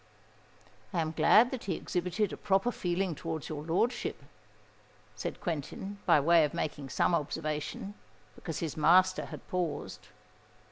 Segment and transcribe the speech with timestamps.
[0.93, 4.23] "I am glad that he exhibited a proper feeling towards your lordship,"
[5.15, 7.93] said Quentin, by way of making some observation,
[8.33, 10.07] because his master had paused.